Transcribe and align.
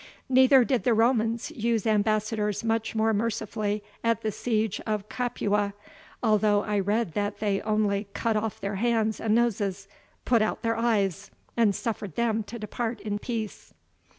Neither 0.29 0.63
did 0.63 0.83
the 0.83 0.95
Romans 0.95 1.51
use 1.51 1.85
ambassadors 1.85 2.63
much 2.63 2.95
more 2.95 3.13
mercifully 3.13 3.83
at 4.03 4.23
the 4.23 4.31
siege 4.31 4.81
of 4.87 5.07
Capua, 5.09 5.75
although 6.23 6.63
I 6.63 6.79
read 6.79 7.13
that 7.13 7.37
they 7.37 7.61
only 7.61 8.07
cut 8.15 8.35
off 8.35 8.59
their 8.59 8.77
hands 8.77 9.19
and 9.19 9.35
noses, 9.35 9.87
put 10.25 10.41
out 10.41 10.63
their 10.63 10.75
eyes, 10.75 11.29
and 11.55 11.75
suffered 11.75 12.15
them 12.15 12.41
to 12.45 12.57
depart 12.57 12.99
in 13.01 13.19
peace." 13.19 13.75